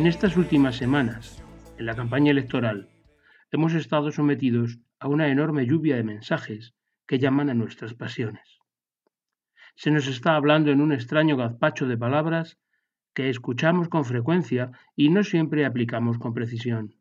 [0.00, 1.44] En estas últimas semanas,
[1.76, 2.88] en la campaña electoral,
[3.52, 6.72] hemos estado sometidos a una enorme lluvia de mensajes
[7.06, 8.60] que llaman a nuestras pasiones.
[9.76, 12.56] Se nos está hablando en un extraño gazpacho de palabras
[13.12, 16.94] que escuchamos con frecuencia y no siempre aplicamos con precisión.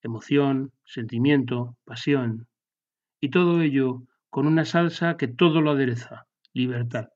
[0.00, 2.46] Emoción, sentimiento, pasión.
[3.20, 7.08] Y todo ello con una salsa que todo lo adereza, libertad.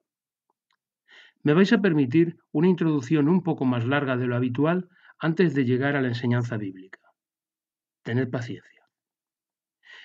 [1.43, 4.89] Me vais a permitir una introducción un poco más larga de lo habitual
[5.19, 7.01] antes de llegar a la enseñanza bíblica.
[8.03, 8.83] Tened paciencia.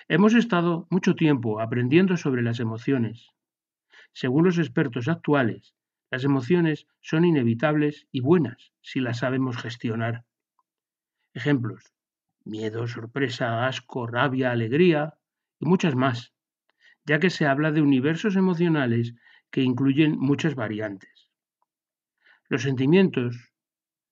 [0.08, 3.34] Hemos estado mucho tiempo aprendiendo sobre las emociones,
[4.12, 5.74] según los expertos actuales,
[6.10, 10.24] las emociones son inevitables y buenas si las sabemos gestionar.
[11.32, 11.92] Ejemplos:
[12.44, 15.14] miedo, sorpresa, asco, rabia, alegría
[15.58, 16.32] y muchas más,
[17.04, 19.14] ya que se habla de universos emocionales
[19.50, 21.13] que incluyen muchas variantes.
[22.48, 23.50] Los sentimientos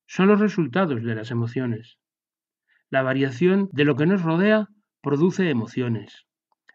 [0.06, 1.98] son los resultados de las emociones.
[2.88, 4.68] La variación de lo que nos rodea
[5.02, 6.26] produce emociones.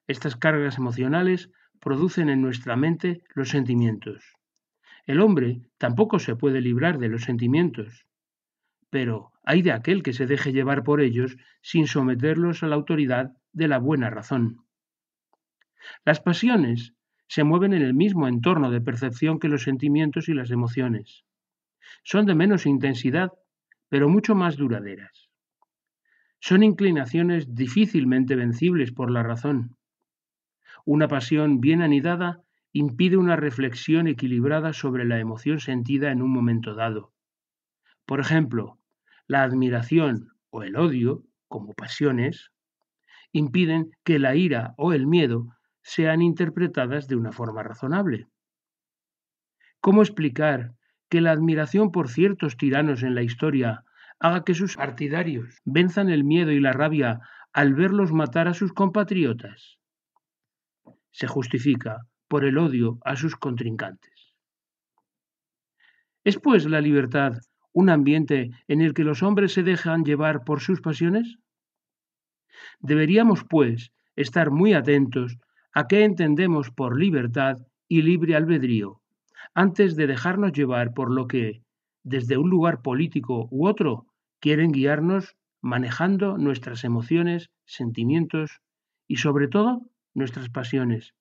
[0.07, 4.23] Estas cargas emocionales producen en nuestra mente los sentimientos.
[5.05, 8.05] El hombre tampoco se puede librar de los sentimientos,
[8.89, 13.31] pero hay de aquel que se deje llevar por ellos sin someterlos a la autoridad
[13.53, 14.65] de la buena razón.
[16.05, 16.93] Las pasiones
[17.27, 21.23] se mueven en el mismo entorno de percepción que los sentimientos y las emociones.
[22.03, 23.31] Son de menos intensidad,
[23.89, 25.29] pero mucho más duraderas.
[26.39, 29.77] Son inclinaciones difícilmente vencibles por la razón.
[30.85, 32.41] Una pasión bien anidada
[32.71, 37.11] impide una reflexión equilibrada sobre la emoción sentida en un momento dado.
[38.05, 38.79] Por ejemplo,
[39.25, 42.51] la admiración o el odio, como pasiones,
[43.31, 45.47] impiden que la ira o el miedo
[45.81, 48.27] sean interpretadas de una forma razonable.
[49.81, 50.76] ¿Cómo explicar
[51.09, 53.83] que la admiración por ciertos tiranos en la historia
[54.19, 57.19] haga que sus partidarios venzan el miedo y la rabia
[57.53, 59.77] al verlos matar a sus compatriotas?
[61.17, 64.35] se justifica por el odio a sus contrincantes.
[66.23, 67.39] ¿Es pues la libertad
[67.73, 71.39] un ambiente en el que los hombres se dejan llevar por sus pasiones?
[72.79, 75.39] Deberíamos, pues, estar muy atentos
[75.73, 77.57] a qué entendemos por libertad
[77.87, 79.01] y libre albedrío,
[79.53, 81.61] antes de dejarnos llevar por lo que,
[82.03, 84.05] desde un lugar político u otro,
[84.39, 88.61] quieren guiarnos manejando nuestras emociones, sentimientos
[89.07, 89.81] y, sobre todo,
[90.13, 91.13] nuestras pasiones,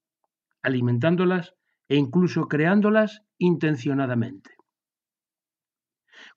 [0.63, 1.55] alimentándolas
[1.89, 4.51] e incluso creándolas intencionadamente.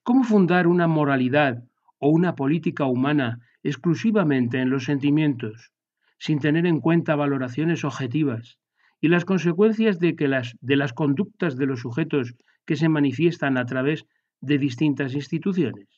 [0.02, 1.64] ¿Cómo fundar una moralidad
[1.98, 5.72] o una política humana exclusivamente en los sentimientos,
[6.18, 8.59] sin tener en cuenta valoraciones objetivas
[9.00, 12.34] y las consecuencias de, que las, de las conductas de los sujetos
[12.66, 14.06] que se manifiestan a través
[14.40, 15.88] de distintas instituciones?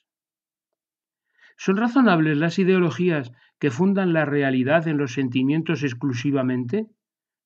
[1.56, 6.86] ¿Son razonables las ideologías que fundan la realidad en los sentimientos exclusivamente,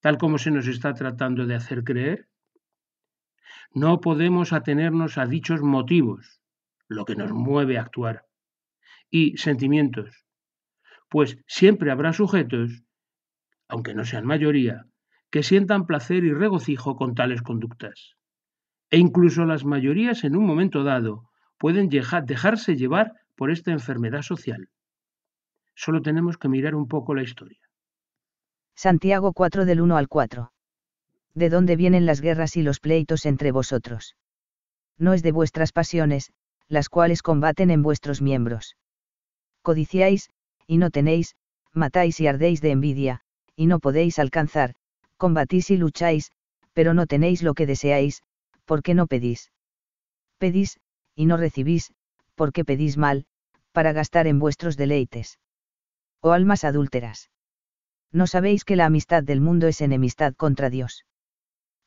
[0.01, 2.29] tal como se nos está tratando de hacer creer?
[3.73, 6.41] No podemos atenernos a dichos motivos,
[6.89, 8.25] lo que nos mueve a actuar,
[9.11, 10.25] y sentimientos,
[11.09, 12.83] pues siempre habrá sujetos,
[13.69, 14.87] aunque no sean mayoría,
[15.37, 18.17] que sientan placer y regocijo con tales conductas.
[18.91, 24.71] E incluso las mayorías en un momento dado pueden dejarse llevar por esta enfermedad social.
[25.75, 27.59] Solo tenemos que mirar un poco la historia.
[28.75, 30.53] Santiago 4 del 1 al 4.
[31.35, 34.17] ¿De dónde vienen las guerras y los pleitos entre vosotros?
[34.97, 36.33] No es de vuestras pasiones,
[36.67, 38.79] las cuales combaten en vuestros miembros.
[39.61, 40.31] Codiciáis,
[40.67, 41.37] y no tenéis,
[41.75, 43.21] matáis y ardéis de envidia,
[43.55, 44.77] y no podéis alcanzar,
[45.17, 46.31] combatís y lucháis,
[46.73, 48.23] pero no tenéis lo que deseáis,
[48.65, 49.51] porque no pedís.
[50.39, 50.79] Pedís,
[51.15, 51.93] y no recibís,
[52.35, 53.27] porque pedís mal,
[53.73, 55.39] para gastar en vuestros deleites
[56.21, 57.31] o almas adúlteras.
[58.11, 61.05] ¿No sabéis que la amistad del mundo es enemistad contra Dios?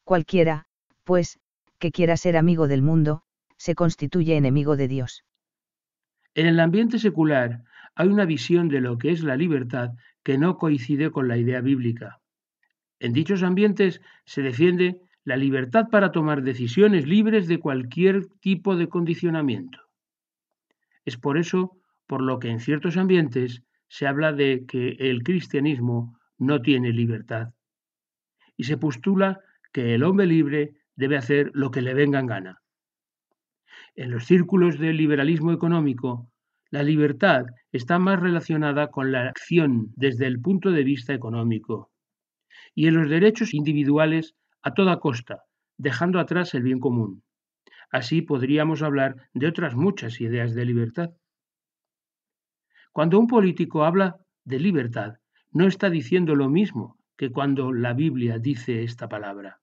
[0.04, 0.66] Cualquiera,
[1.04, 1.40] pues,
[1.78, 3.24] que quiera ser amigo del mundo,
[3.58, 5.24] se constituye enemigo de Dios.
[6.36, 7.64] En el ambiente secular
[7.96, 9.92] hay una visión de lo que es la libertad
[10.24, 12.22] que no coincide con la idea bíblica.
[13.00, 18.90] En dichos ambientes se defiende la libertad para tomar decisiones libres de cualquier tipo de
[18.90, 19.80] condicionamiento.
[21.06, 26.20] Es por eso por lo que en ciertos ambientes se habla de que el cristianismo
[26.38, 27.54] no tiene libertad.
[28.58, 29.40] Y se postula
[29.72, 32.62] que el hombre libre debe hacer lo que le venga en gana,
[33.96, 36.30] En los círculos del liberalismo económico,
[36.70, 41.92] la libertad está más relacionada con la acción desde el punto de vista económico
[42.76, 45.44] y en los derechos individuales a toda costa,
[45.78, 47.24] dejando atrás el bien común.
[47.92, 51.10] Así podríamos hablar de otras muchas ideas de libertad.
[52.92, 55.20] Cuando un político habla de libertad,
[55.52, 59.60] no está diciendo lo mismo que cuando la Biblia dice esta palabra.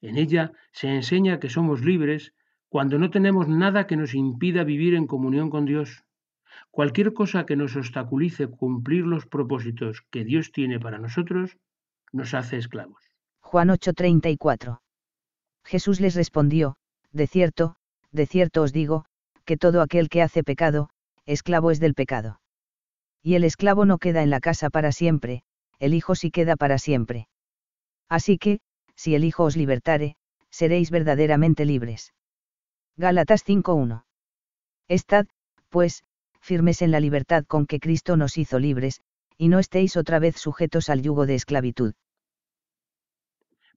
[0.00, 2.34] En ella se enseña que somos libres
[2.68, 6.04] cuando no tenemos nada que nos impida vivir en comunión con Dios.
[6.70, 11.56] Cualquier cosa que nos obstaculice cumplir los propósitos que Dios tiene para nosotros,
[12.12, 13.02] nos hace esclavos.
[13.40, 14.80] Juan 8:34.
[15.64, 16.76] Jesús les respondió,
[17.12, 17.76] De cierto,
[18.12, 19.04] de cierto os digo,
[19.44, 20.90] que todo aquel que hace pecado,
[21.24, 22.40] esclavo es del pecado.
[23.22, 25.42] Y el esclavo no queda en la casa para siempre,
[25.78, 27.28] el Hijo sí queda para siempre.
[28.08, 28.60] Así que,
[28.94, 30.16] si el Hijo os libertare,
[30.50, 32.14] seréis verdaderamente libres.
[32.96, 34.04] Gálatas 5.1.
[34.88, 35.26] Estad,
[35.68, 36.04] pues,
[36.46, 39.02] firmes en la libertad con que Cristo nos hizo libres,
[39.36, 41.94] y no estéis otra vez sujetos al yugo de esclavitud.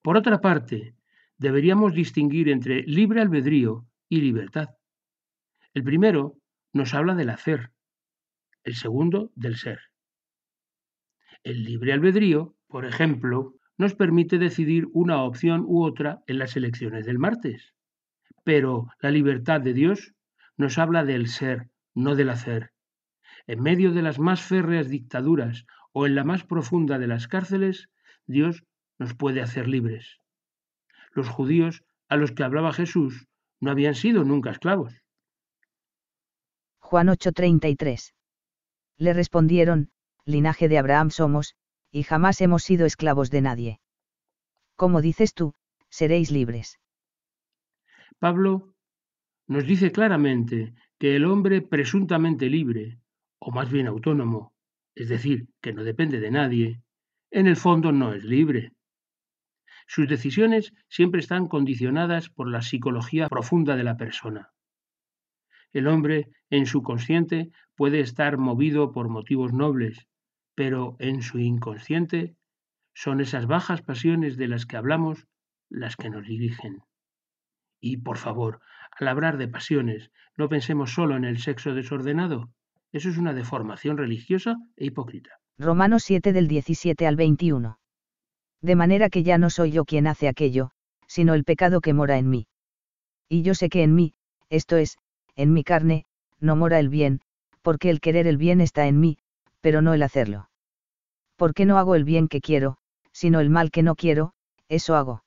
[0.03, 0.95] Por otra parte,
[1.37, 4.69] deberíamos distinguir entre libre albedrío y libertad.
[5.73, 6.37] El primero
[6.71, 7.71] nos habla del hacer,
[8.63, 9.79] el segundo del ser.
[11.43, 17.05] El libre albedrío, por ejemplo, nos permite decidir una opción u otra en las elecciones
[17.05, 17.73] del martes.
[18.43, 20.13] Pero la libertad de Dios
[20.55, 22.71] nos habla del ser, no del hacer.
[23.47, 27.89] En medio de las más férreas dictaduras o en la más profunda de las cárceles,
[28.25, 28.63] Dios
[28.97, 30.17] nos puede hacer libres.
[31.11, 33.27] Los judíos a los que hablaba Jesús
[33.59, 34.93] no habían sido nunca esclavos.
[36.79, 38.13] Juan 8:33.
[38.97, 39.91] Le respondieron,
[40.25, 41.55] linaje de Abraham somos,
[41.91, 43.79] y jamás hemos sido esclavos de nadie.
[44.75, 45.53] Como dices tú,
[45.89, 46.79] seréis libres.
[48.19, 48.73] Pablo
[49.47, 52.99] nos dice claramente que el hombre presuntamente libre,
[53.39, 54.53] o más bien autónomo,
[54.95, 56.81] es decir, que no depende de nadie,
[57.31, 58.73] en el fondo no es libre.
[59.87, 64.51] Sus decisiones siempre están condicionadas por la psicología profunda de la persona.
[65.71, 70.07] El hombre, en su consciente, puede estar movido por motivos nobles,
[70.53, 72.35] pero en su inconsciente
[72.93, 75.27] son esas bajas pasiones de las que hablamos
[75.69, 76.83] las que nos dirigen.
[77.79, 78.61] Y, por favor,
[78.97, 82.49] al hablar de pasiones, no pensemos solo en el sexo desordenado.
[82.91, 85.29] Eso es una deformación religiosa e hipócrita.
[85.57, 87.79] Romanos 7 del 17 al 21.
[88.61, 90.71] De manera que ya no soy yo quien hace aquello,
[91.07, 92.47] sino el pecado que mora en mí.
[93.27, 94.13] Y yo sé que en mí,
[94.49, 94.97] esto es,
[95.35, 96.05] en mi carne,
[96.39, 97.21] no mora el bien,
[97.61, 99.17] porque el querer el bien está en mí,
[99.61, 100.49] pero no el hacerlo.
[101.35, 102.77] Porque no hago el bien que quiero,
[103.11, 104.33] sino el mal que no quiero,
[104.67, 105.23] eso hago.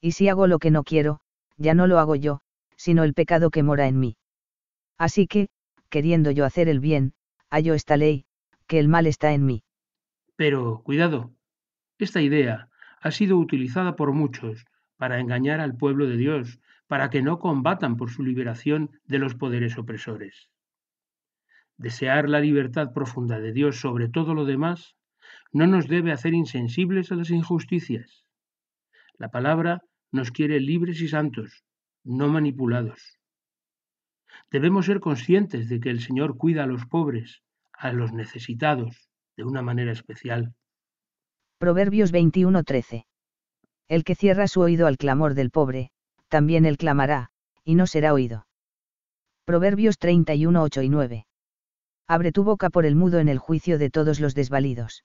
[0.00, 1.20] Y si hago lo que no quiero,
[1.56, 2.40] ya no lo hago yo,
[2.76, 4.16] sino el pecado que mora en mí.
[4.98, 5.48] Así que,
[5.90, 7.14] queriendo yo hacer el bien,
[7.50, 8.26] hallo esta ley,
[8.66, 9.62] que el mal está en mí.
[10.36, 11.32] Pero, cuidado,
[11.98, 12.68] esta idea
[13.00, 14.64] ha sido utilizada por muchos
[14.96, 19.34] para engañar al pueblo de Dios, para que no combatan por su liberación de los
[19.34, 20.48] poderes opresores.
[21.76, 24.94] Desear la libertad profunda de Dios sobre todo lo demás
[25.52, 28.24] no nos debe hacer insensibles a las injusticias.
[29.18, 29.82] La palabra
[30.14, 31.64] nos quiere libres y santos,
[32.04, 33.18] no manipulados.
[34.48, 37.42] Debemos ser conscientes de que el Señor cuida a los pobres,
[37.72, 40.54] a los necesitados, de una manera especial.
[41.58, 43.06] Proverbios 21:13.
[43.88, 45.90] El que cierra su oído al clamor del pobre,
[46.28, 47.30] también él clamará,
[47.64, 48.46] y no será oído.
[49.44, 51.26] Proverbios 31:8 y 9.
[52.06, 55.04] Abre tu boca por el mudo en el juicio de todos los desvalidos.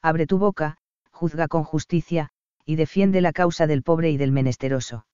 [0.00, 0.76] Abre tu boca,
[1.10, 2.30] juzga con justicia,
[2.70, 5.04] y defiende la causa del pobre y del menesteroso.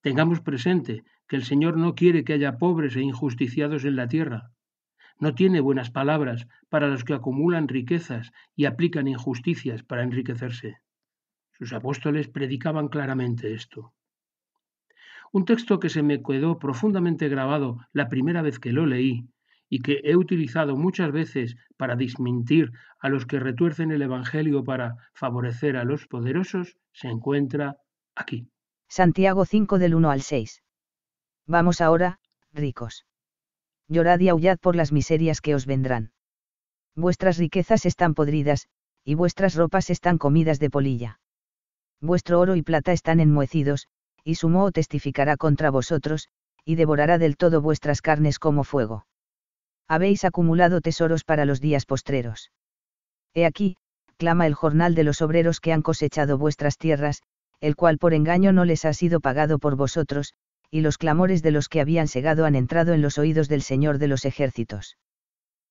[0.00, 4.50] Tengamos presente que el Señor no quiere que haya pobres e injusticiados en la tierra.
[5.20, 10.78] No tiene buenas palabras para los que acumulan riquezas y aplican injusticias para enriquecerse.
[11.52, 13.92] Sus apóstoles predicaban claramente esto.
[15.30, 19.28] Un texto que se me quedó profundamente grabado la primera vez que lo leí
[19.68, 24.96] y que he utilizado muchas veces para desmentir a los que retuercen el Evangelio para
[25.14, 27.76] favorecer a los poderosos, se encuentra
[28.14, 28.48] aquí.
[28.88, 30.62] Santiago 5 del 1 al 6.
[31.46, 32.20] Vamos ahora,
[32.52, 33.06] ricos.
[33.88, 36.12] Llorad y aullad por las miserias que os vendrán.
[36.94, 38.68] Vuestras riquezas están podridas,
[39.04, 41.20] y vuestras ropas están comidas de polilla.
[42.00, 43.88] Vuestro oro y plata están enmohecidos,
[44.24, 46.28] y su moho testificará contra vosotros,
[46.64, 49.06] y devorará del todo vuestras carnes como fuego
[49.88, 52.50] habéis acumulado tesoros para los días postreros.
[53.34, 53.76] He aquí,
[54.16, 57.22] clama el jornal de los obreros que han cosechado vuestras tierras,
[57.60, 60.34] el cual por engaño no les ha sido pagado por vosotros,
[60.70, 63.98] y los clamores de los que habían segado han entrado en los oídos del Señor
[63.98, 64.96] de los ejércitos.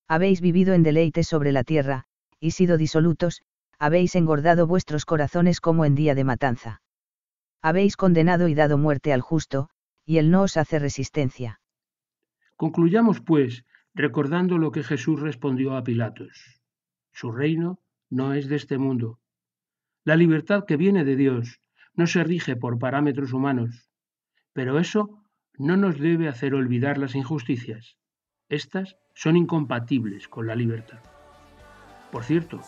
[0.07, 2.05] Habéis vivido en deleites sobre la tierra,
[2.39, 3.41] y sido disolutos,
[3.79, 6.81] habéis engordado vuestros corazones como en día de matanza.
[7.61, 9.69] Habéis condenado y dado muerte al justo,
[10.05, 11.59] y él no os hace resistencia.
[12.55, 16.61] Concluyamos, pues, recordando lo que Jesús respondió a Pilatos.
[17.13, 19.19] Su reino no es de este mundo.
[20.03, 21.61] La libertad que viene de Dios
[21.93, 23.89] no se rige por parámetros humanos,
[24.53, 25.23] pero eso
[25.57, 27.95] no nos debe hacer olvidar las injusticias.
[28.49, 30.99] Estas son incompatibles con la libertad.
[32.11, 32.61] Por cierto,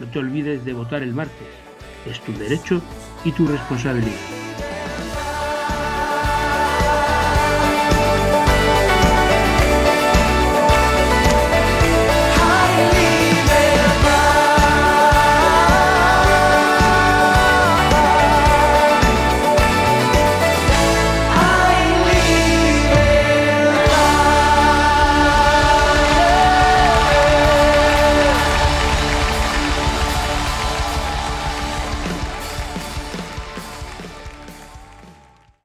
[0.00, 1.48] no te olvides de votar el martes.
[2.06, 2.82] Es tu derecho
[3.24, 4.41] y tu responsabilidad.